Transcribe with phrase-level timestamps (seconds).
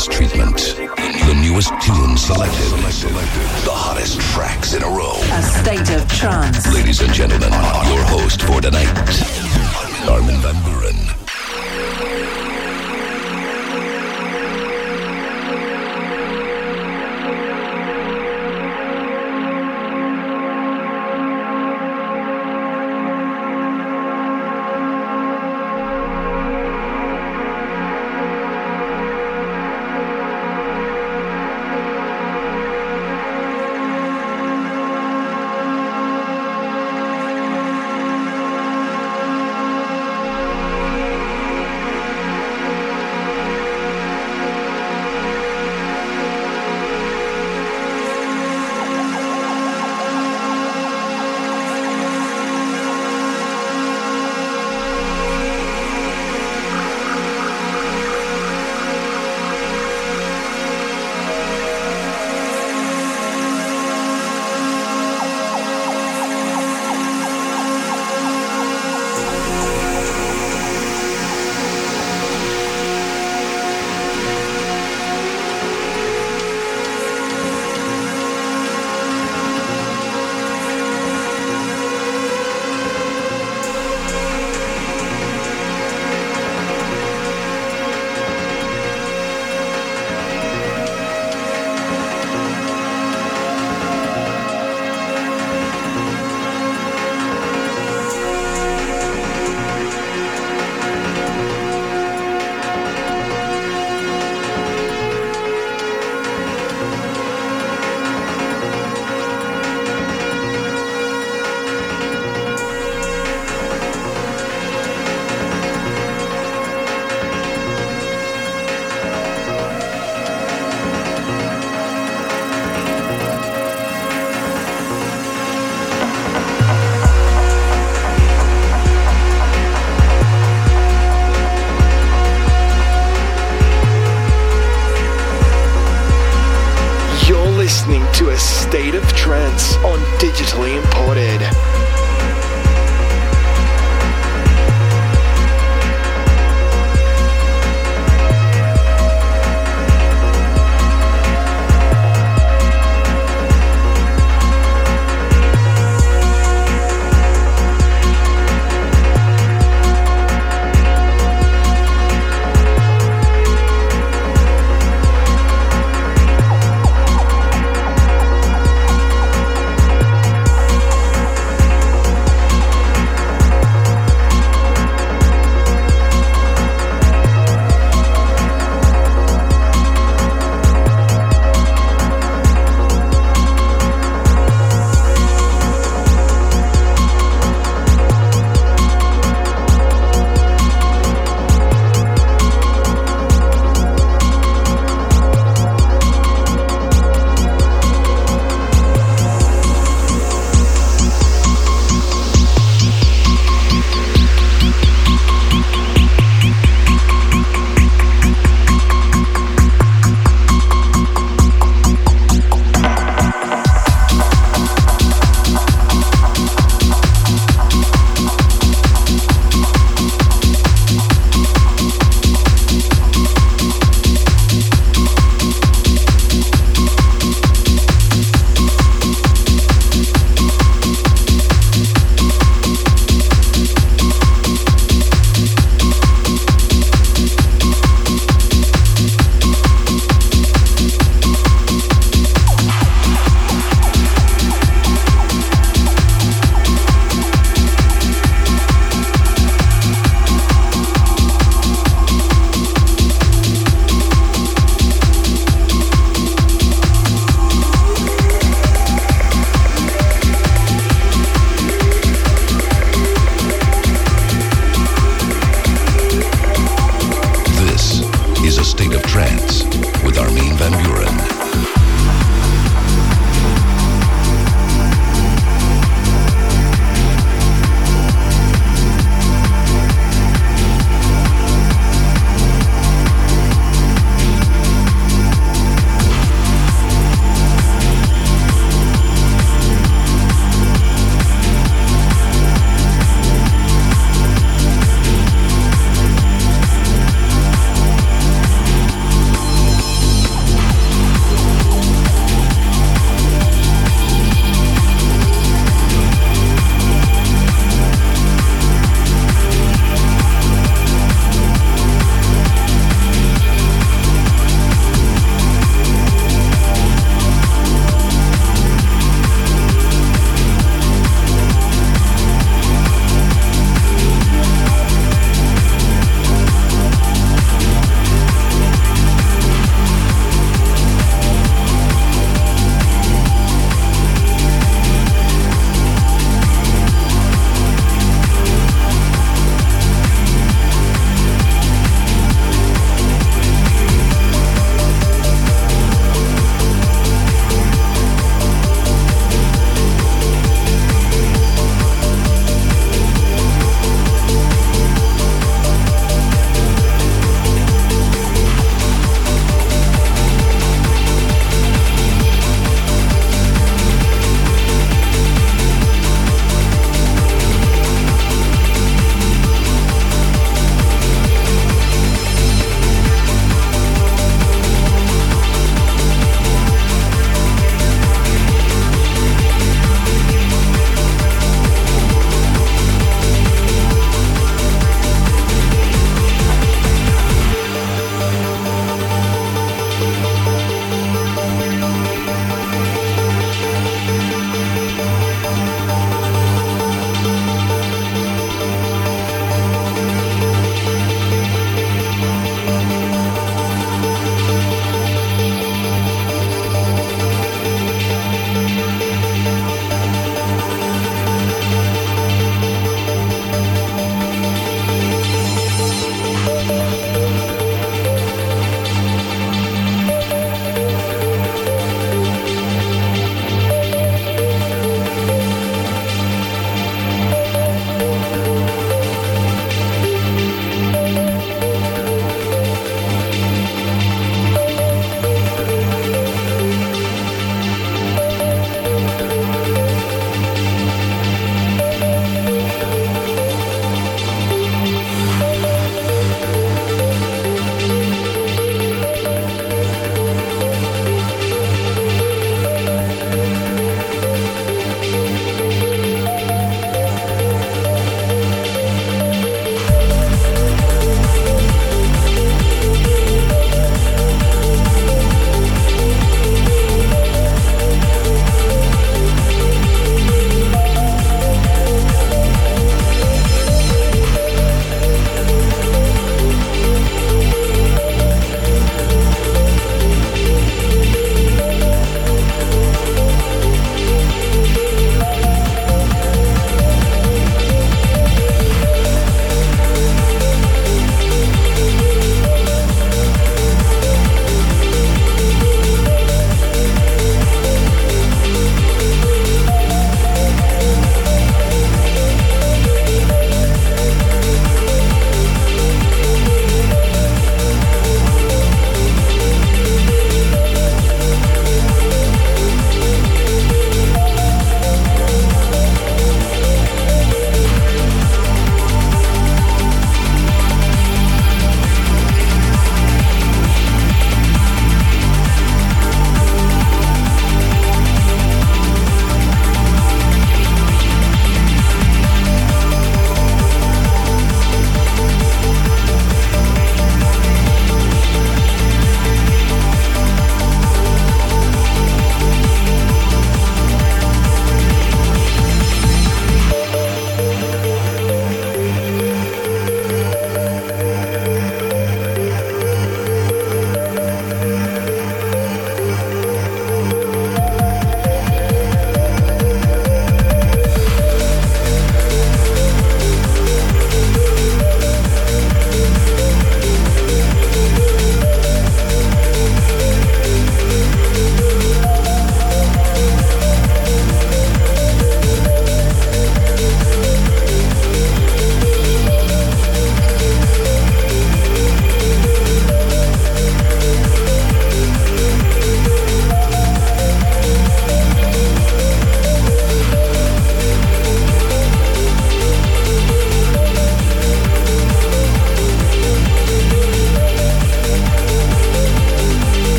[0.00, 0.56] intense treatment.
[1.26, 2.70] The newest tunes selected.
[3.64, 5.12] The hottest tracks in a row.
[5.32, 6.72] A state of trance.
[6.72, 8.88] Ladies and gentlemen, your host for tonight,
[10.08, 11.19] Armin van Buuren.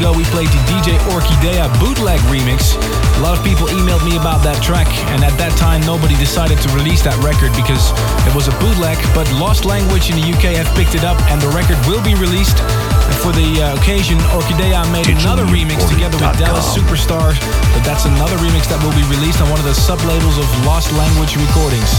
[0.00, 2.72] Ago, we played the DJ Orkidea bootleg remix.
[2.72, 6.56] A lot of people emailed me about that track, and at that time, nobody decided
[6.64, 7.92] to release that record because
[8.24, 8.96] it was a bootleg.
[9.12, 12.16] But Lost Language in the UK have picked it up, and the record will be
[12.16, 12.56] released.
[12.64, 17.36] And for the uh, occasion, Orkidea made another remix together with Dallas Superstar,
[17.76, 20.96] but that's another remix that will be released on one of the sub-labels of Lost
[20.96, 21.92] Language Recordings.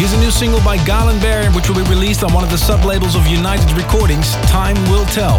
[0.00, 2.56] Here's a new single by Galen Behr, which will be released on one of the
[2.56, 5.36] sub-labels of United Recordings, Time Will Tell.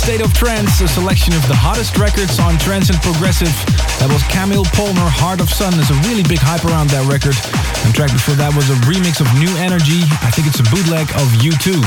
[0.00, 3.52] State of trance, a selection of the hottest records on trance and progressive.
[4.00, 5.76] That was Kamil Polner, Heart of Sun.
[5.76, 7.36] There's a really big hype around that record.
[7.84, 10.00] And track before that was a remix of New Energy.
[10.24, 11.84] I think it's a bootleg of U2.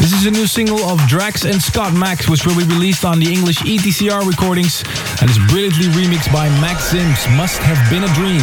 [0.00, 3.20] This is a new single of Drax and Scott Mac, which will be released on
[3.20, 4.80] the English ETCR recordings
[5.20, 7.28] and is brilliantly remixed by Max Sims.
[7.36, 8.40] Must have been a dream.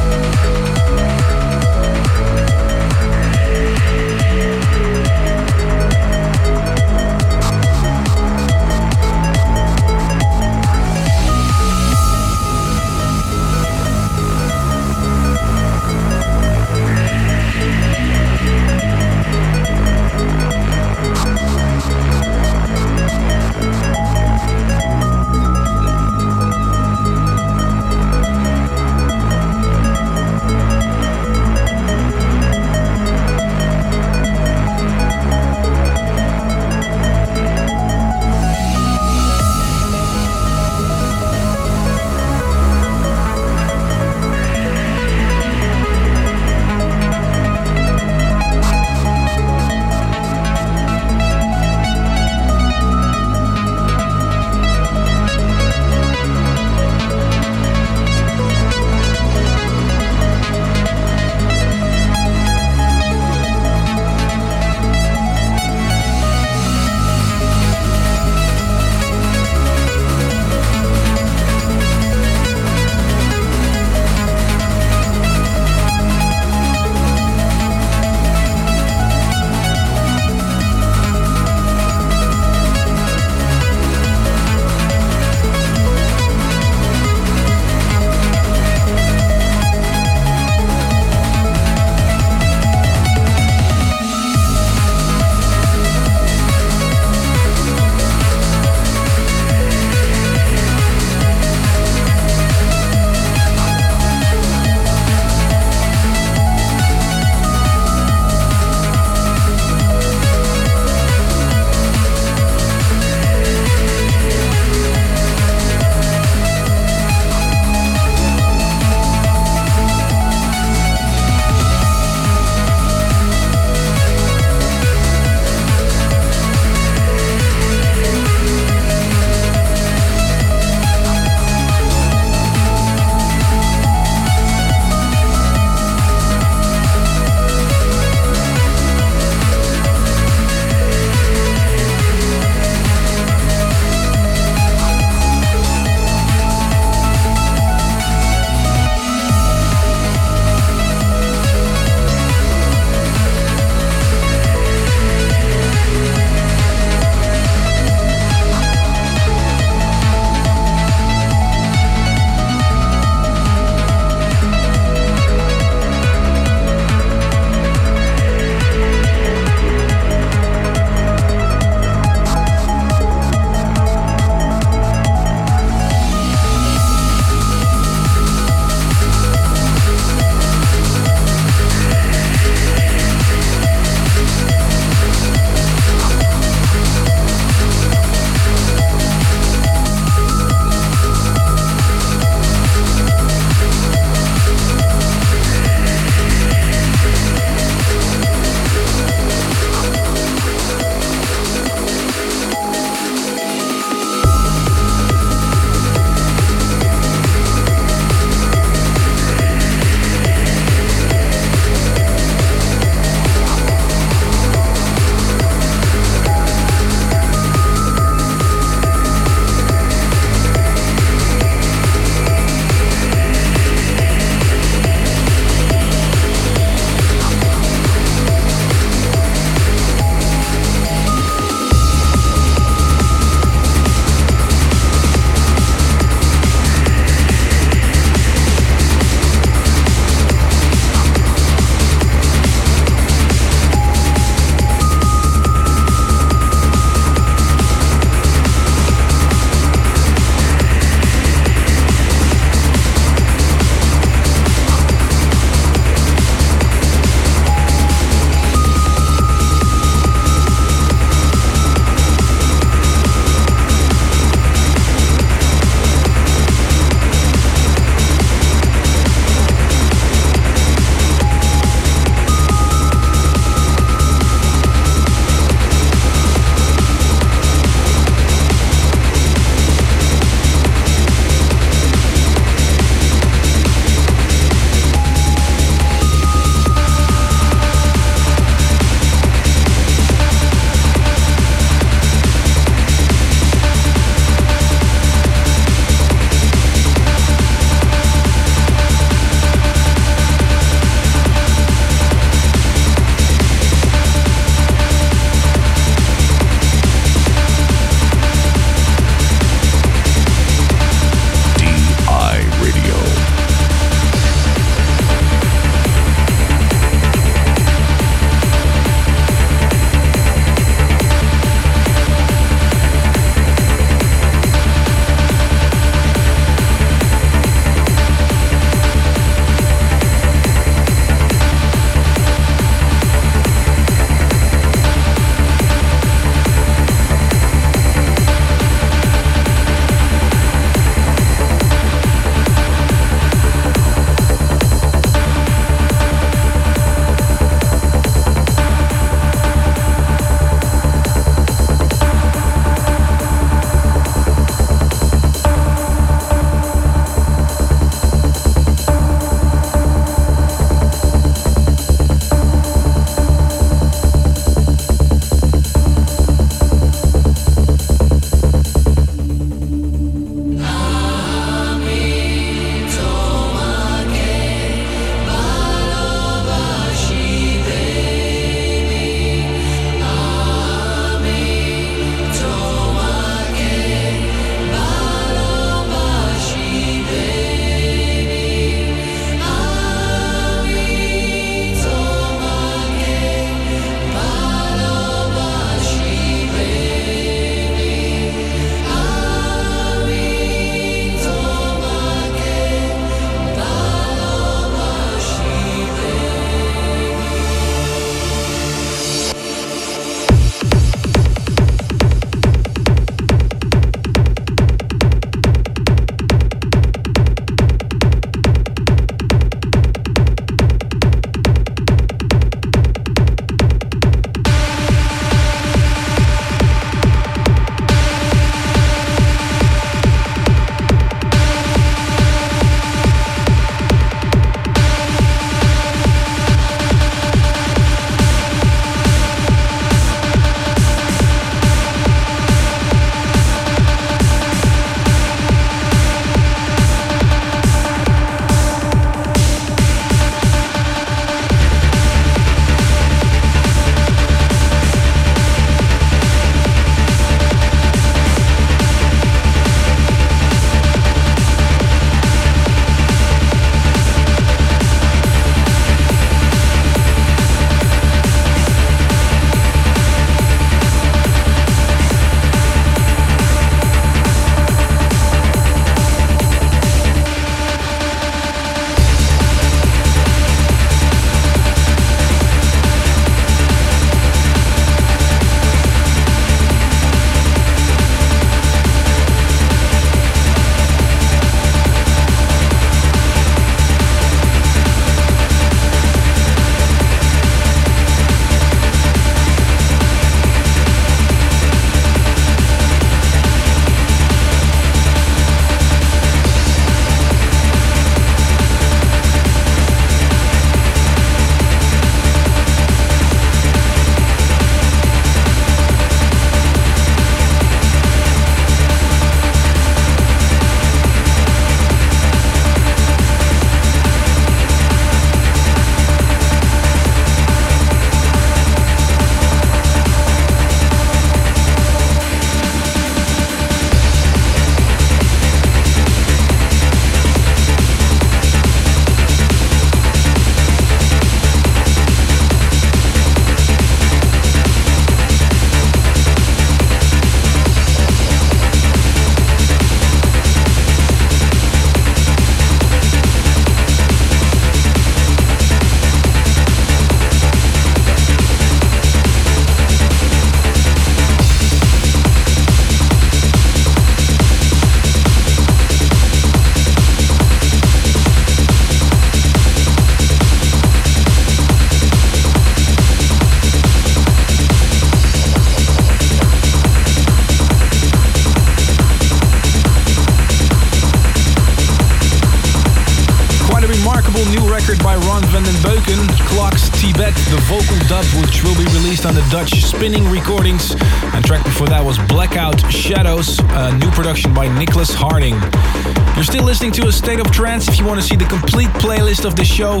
[599.78, 600.00] Show,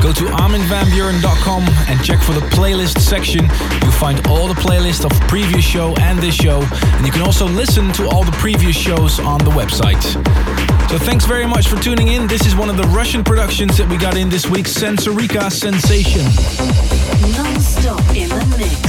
[0.00, 3.44] go to arminvanbuuren.com and check for the playlist section.
[3.82, 7.44] You'll find all the playlists of previous show and this show, and you can also
[7.44, 10.02] listen to all the previous shows on the website.
[10.88, 12.26] So thanks very much for tuning in.
[12.26, 16.24] This is one of the Russian productions that we got in this week's Sensorica Sensation.
[17.36, 18.87] Non-stop in the mix.